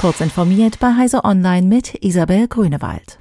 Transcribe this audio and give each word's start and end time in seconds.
Kurz 0.00 0.22
informiert 0.22 0.78
bei 0.80 0.96
Heise 0.96 1.26
Online 1.26 1.66
mit 1.66 2.02
Isabel 2.02 2.48
Grünewald. 2.48 3.18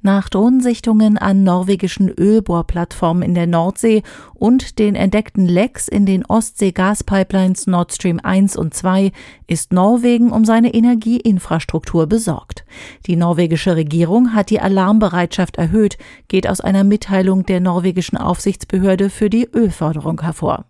Nach 0.00 0.28
Drohnensichtungen 0.28 1.18
an 1.18 1.42
norwegischen 1.42 2.08
Ölbohrplattformen 2.08 3.24
in 3.24 3.34
der 3.34 3.48
Nordsee 3.48 4.04
und 4.40 4.78
den 4.78 4.94
entdeckten 4.94 5.46
Lecks 5.46 5.86
in 5.86 6.06
den 6.06 6.24
Ostsee-Gaspipelines 6.24 7.66
Nord 7.66 7.92
Stream 7.92 8.18
1 8.22 8.56
und 8.56 8.72
2 8.72 9.12
ist 9.46 9.72
Norwegen 9.72 10.32
um 10.32 10.46
seine 10.46 10.72
Energieinfrastruktur 10.72 12.06
besorgt. 12.06 12.64
Die 13.06 13.16
norwegische 13.16 13.76
Regierung 13.76 14.34
hat 14.34 14.48
die 14.48 14.60
Alarmbereitschaft 14.60 15.56
erhöht, 15.56 15.98
geht 16.28 16.48
aus 16.48 16.62
einer 16.62 16.84
Mitteilung 16.84 17.44
der 17.44 17.60
norwegischen 17.60 18.16
Aufsichtsbehörde 18.16 19.10
für 19.10 19.28
die 19.28 19.46
Ölförderung 19.52 20.22
hervor. 20.22 20.64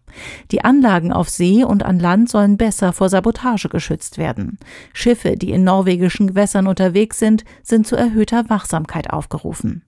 Die 0.51 0.65
Anlagen 0.65 1.13
auf 1.13 1.29
See 1.29 1.63
und 1.63 1.85
an 1.85 2.01
Land 2.01 2.29
sollen 2.29 2.57
besser 2.57 2.93
vor 2.93 3.09
Sabotage 3.09 3.69
geschützt 3.69 4.19
werden. 4.19 4.59
Schiffe, 4.93 5.37
die 5.37 5.53
in 5.53 5.63
norwegischen 5.63 6.27
Gewässern 6.27 6.67
unterwegs 6.67 7.21
sind, 7.21 7.45
sind 7.63 7.87
zu 7.87 7.95
erhöhter 7.95 8.51
Wachsamkeit 8.51 9.11
aufgerufen. 9.11 9.85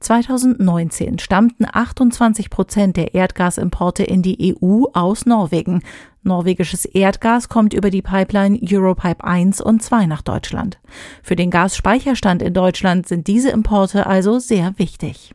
2019 0.00 1.18
stammten 1.18 1.66
28 1.70 2.50
Prozent 2.50 2.96
der 2.96 3.14
Erdgasimporte 3.14 4.02
in 4.02 4.22
die 4.22 4.56
EU 4.62 4.84
aus 4.92 5.26
Norwegen. 5.26 5.82
Norwegisches 6.22 6.86
Erdgas 6.86 7.48
kommt 7.48 7.74
über 7.74 7.90
die 7.90 8.02
Pipeline 8.02 8.58
Europipe 8.62 9.22
1 9.22 9.60
und 9.60 9.82
2 9.82 10.06
nach 10.06 10.22
Deutschland. 10.22 10.78
Für 11.22 11.36
den 11.36 11.50
Gasspeicherstand 11.50 12.42
in 12.42 12.54
Deutschland 12.54 13.06
sind 13.06 13.26
diese 13.26 13.50
Importe 13.50 14.06
also 14.06 14.38
sehr 14.38 14.74
wichtig. 14.78 15.34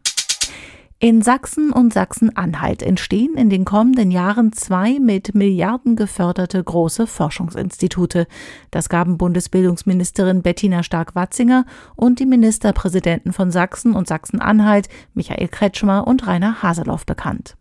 In 1.02 1.21
Sachsen 1.21 1.71
und 1.71 1.94
Sachsen-Anhalt 1.94 2.84
entstehen 2.84 3.35
in 3.38 3.49
den 3.49 3.63
kommenden 3.63 4.12
Jahren 4.12 4.52
zwei 4.52 4.99
mit 4.99 5.34
Milliarden 5.34 5.95
geförderte 5.95 6.62
große 6.62 7.08
Forschungsinstitute. 7.08 8.27
Das 8.70 8.89
gaben 8.89 9.17
Bundesbildungsministerin 9.17 10.41
Bettina 10.41 10.84
Stark-Watzinger 10.84 11.64
und 11.95 12.20
die 12.20 12.25
Ministerpräsidenten 12.25 13.31
von 13.31 13.50
Sachsen 13.50 13.94
und 13.94 14.09
Sachsen-Anhalt, 14.09 14.89
Michael 15.14 15.47
Kretschmer 15.47 16.05
und 16.05 16.27
Rainer 16.27 16.61
Haseloff 16.61 17.05
bekannt. 17.05 17.55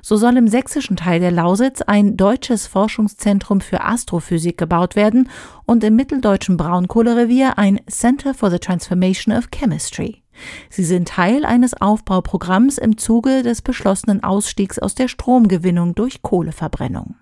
So 0.00 0.16
soll 0.16 0.36
im 0.36 0.46
sächsischen 0.46 0.94
Teil 0.94 1.18
der 1.18 1.32
Lausitz 1.32 1.82
ein 1.82 2.16
deutsches 2.16 2.68
Forschungszentrum 2.68 3.60
für 3.60 3.82
Astrophysik 3.82 4.56
gebaut 4.56 4.94
werden 4.94 5.30
und 5.66 5.82
im 5.82 5.96
mitteldeutschen 5.96 6.56
Braunkohlerevier 6.56 7.58
ein 7.58 7.80
Center 7.90 8.34
for 8.34 8.52
the 8.52 8.60
Transformation 8.60 9.36
of 9.36 9.50
Chemistry. 9.50 10.23
Sie 10.70 10.84
sind 10.84 11.08
Teil 11.08 11.44
eines 11.44 11.80
Aufbauprogramms 11.80 12.78
im 12.78 12.98
Zuge 12.98 13.42
des 13.42 13.62
beschlossenen 13.62 14.22
Ausstiegs 14.22 14.78
aus 14.78 14.94
der 14.94 15.08
Stromgewinnung 15.08 15.94
durch 15.94 16.22
Kohleverbrennung. 16.22 17.16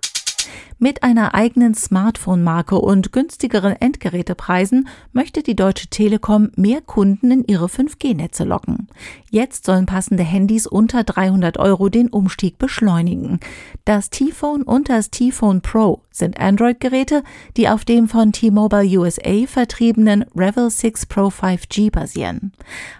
Mit 0.79 1.03
einer 1.03 1.35
eigenen 1.35 1.75
Smartphone-Marke 1.75 2.77
und 2.79 3.13
günstigeren 3.13 3.73
Endgerätepreisen 3.73 4.89
möchte 5.13 5.43
die 5.43 5.57
Deutsche 5.57 5.89
Telekom 5.89 6.51
mehr 6.57 6.81
Kunden 6.81 7.31
in 7.31 7.45
ihre 7.45 7.67
5G-Netze 7.67 8.45
locken. 8.45 8.89
Jetzt 9.31 9.67
sollen 9.67 9.87
passende 9.87 10.23
Handys 10.23 10.67
unter 10.67 11.05
300 11.05 11.59
Euro 11.59 11.89
den 11.89 12.09
Umstieg 12.09 12.59
beschleunigen. 12.59 13.41
Das 13.85 14.11
T-Phone 14.11 14.63
und 14.63 14.89
das 14.89 15.11
T-Phone 15.11 15.61
Pro 15.61 16.03
sind 16.11 16.39
Android-Geräte, 16.39 17.23
die 17.57 17.69
auf 17.69 17.85
dem 17.85 18.09
von 18.09 18.33
T-Mobile 18.33 18.99
USA 18.99 19.47
vertriebenen 19.47 20.25
Revel 20.37 20.71
6 20.71 21.07
Pro 21.07 21.29
5G 21.29 21.91
basieren. 21.91 22.53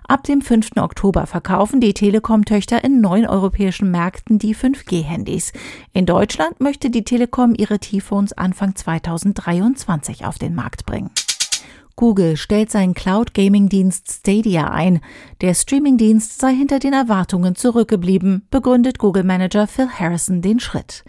Ab 0.09 0.25
dem 0.25 0.43
5. 0.43 0.71
Oktober 0.77 1.27
verkaufen 1.27 1.81
die 1.81 1.95
Telekom-Töchter 1.95 2.83
in 2.83 3.01
neun 3.01 3.27
europäischen 3.27 3.91
Märkten 3.91 4.39
die 4.39 4.55
5G-Handys. 4.55 5.53
In 5.93 6.07
Deutschland 6.07 6.61
möchte 6.61 6.91
die 6.91 7.05
Telekom 7.05 7.55
ihre 7.63 7.79
T-Phones 7.79 8.33
Anfang 8.33 8.75
2023 8.75 10.25
auf 10.25 10.37
den 10.37 10.57
Markt 10.57 10.85
bringen. 10.85 11.11
Google 11.95 12.37
stellt 12.37 12.73
seinen 12.73 12.95
Cloud-Gaming-Dienst 12.95 14.11
Stadia 14.11 14.71
ein. 14.73 15.01
Der 15.43 15.55
Streaming-Dienst 15.55 16.39
sei 16.39 16.55
hinter 16.55 16.79
den 16.79 16.93
Erwartungen 16.93 17.57
zurückgeblieben, 17.57 18.47
begründet 18.53 19.01
Google-Manager 19.01 19.67
Phil 19.67 19.89
Harrison 19.89 20.41
den 20.41 20.61
Schritt. 20.61 21.03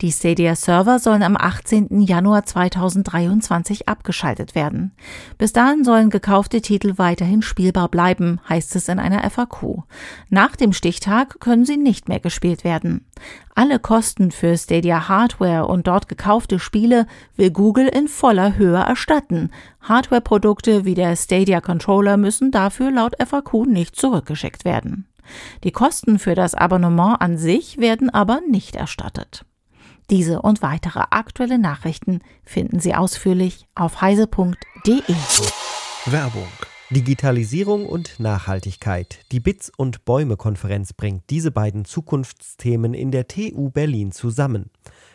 Die 0.00 0.12
Stadia-Server 0.12 1.00
sollen 1.00 1.24
am 1.24 1.36
18. 1.36 2.00
Januar 2.00 2.46
2023 2.46 3.88
abgeschaltet 3.88 4.54
werden. 4.54 4.92
Bis 5.38 5.52
dahin 5.52 5.82
sollen 5.82 6.08
gekaufte 6.08 6.60
Titel 6.60 6.98
weiterhin 6.98 7.42
spielbar 7.42 7.88
bleiben, 7.88 8.38
heißt 8.48 8.76
es 8.76 8.86
in 8.86 9.00
einer 9.00 9.28
FAQ. 9.28 9.82
Nach 10.28 10.54
dem 10.54 10.72
Stichtag 10.72 11.40
können 11.40 11.64
sie 11.64 11.76
nicht 11.76 12.08
mehr 12.08 12.20
gespielt 12.20 12.62
werden. 12.62 13.06
Alle 13.56 13.80
Kosten 13.80 14.30
für 14.30 14.56
Stadia 14.56 15.08
Hardware 15.08 15.66
und 15.66 15.88
dort 15.88 16.08
gekaufte 16.08 16.60
Spiele 16.60 17.06
will 17.36 17.50
Google 17.50 17.88
in 17.88 18.06
voller 18.06 18.56
Höhe 18.56 18.78
erstatten. 18.78 19.50
Hardware-Produkte 19.82 20.84
wie 20.84 20.94
der 20.94 21.16
Stadia 21.16 21.60
Controller 21.60 22.16
müssen 22.16 22.52
dafür 22.52 22.90
laut 22.90 23.16
FAQ 23.18 23.66
nicht 23.66 23.79
zurückgeschickt 23.88 24.64
werden. 24.64 25.06
Die 25.64 25.72
Kosten 25.72 26.18
für 26.18 26.34
das 26.34 26.54
Abonnement 26.54 27.20
an 27.20 27.36
sich 27.36 27.78
werden 27.78 28.10
aber 28.10 28.40
nicht 28.48 28.76
erstattet. 28.76 29.44
Diese 30.10 30.42
und 30.42 30.62
weitere 30.62 31.04
aktuelle 31.10 31.58
Nachrichten 31.58 32.20
finden 32.44 32.80
Sie 32.80 32.94
ausführlich 32.94 33.66
auf 33.74 34.00
heise.de. 34.00 35.14
Werbung 36.06 36.48
Digitalisierung 36.92 37.86
und 37.86 38.18
Nachhaltigkeit. 38.18 39.20
Die 39.30 39.38
Bits 39.38 39.70
und 39.76 40.04
Bäume 40.04 40.36
Konferenz 40.36 40.92
bringt 40.92 41.30
diese 41.30 41.52
beiden 41.52 41.84
Zukunftsthemen 41.84 42.94
in 42.94 43.12
der 43.12 43.28
TU 43.28 43.70
Berlin 43.70 44.10
zusammen. 44.10 44.70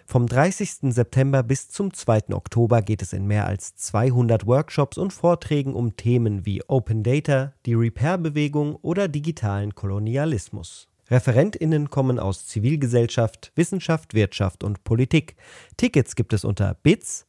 Vom 0.05 0.25
30. 0.25 0.93
September 0.93 1.43
bis 1.43 1.67
zum 1.67 1.93
2. 1.93 2.33
Oktober 2.33 2.81
geht 2.81 3.01
es 3.01 3.11
in 3.11 3.27
mehr 3.27 3.45
als 3.45 3.75
200 3.75 4.47
Workshops 4.47 4.97
und 4.97 5.11
Vorträgen 5.11 5.73
um 5.73 5.97
Themen 5.97 6.45
wie 6.45 6.63
Open 6.65 7.03
Data, 7.03 7.51
die 7.65 7.73
Repair-Bewegung 7.73 8.77
oder 8.77 9.09
digitalen 9.09 9.75
Kolonialismus. 9.75 10.87
ReferentInnen 11.11 11.89
kommen 11.89 12.19
aus 12.19 12.47
Zivilgesellschaft, 12.47 13.51
Wissenschaft, 13.55 14.13
Wirtschaft 14.13 14.63
und 14.63 14.85
Politik. 14.85 15.35
Tickets 15.75 16.15
gibt 16.15 16.31
es 16.31 16.45
unter 16.45 16.73
bits- 16.73 17.25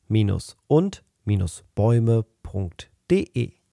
und-bäume.de. 0.68 3.56